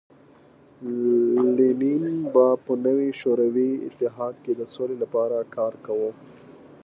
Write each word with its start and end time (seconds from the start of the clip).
لینین 1.57 2.03
به 2.33 2.45
په 2.63 2.73
نوي 2.85 3.09
شوروي 3.21 3.71
اتحاد 3.87 4.35
کې 4.43 4.51
د 4.55 4.61
سولې 4.73 4.95
لپاره 5.03 5.37
کار 5.55 5.73
کاوه 5.85 6.11